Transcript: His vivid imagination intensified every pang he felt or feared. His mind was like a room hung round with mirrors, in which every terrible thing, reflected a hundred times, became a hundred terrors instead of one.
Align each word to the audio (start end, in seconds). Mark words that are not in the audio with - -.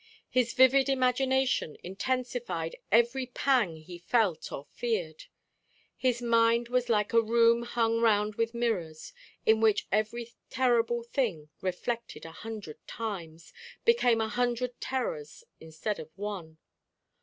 His 0.31 0.53
vivid 0.53 0.89
imagination 0.89 1.77
intensified 1.83 2.75
every 2.91 3.27
pang 3.27 3.75
he 3.75 3.99
felt 3.99 4.51
or 4.51 4.65
feared. 4.71 5.25
His 5.95 6.23
mind 6.23 6.69
was 6.69 6.89
like 6.89 7.13
a 7.13 7.21
room 7.21 7.61
hung 7.61 7.99
round 8.01 8.33
with 8.33 8.55
mirrors, 8.55 9.13
in 9.45 9.61
which 9.61 9.85
every 9.91 10.31
terrible 10.49 11.03
thing, 11.03 11.49
reflected 11.61 12.25
a 12.25 12.31
hundred 12.31 12.79
times, 12.87 13.53
became 13.85 14.21
a 14.21 14.27
hundred 14.27 14.81
terrors 14.81 15.43
instead 15.59 15.99
of 15.99 16.09
one. 16.17 16.57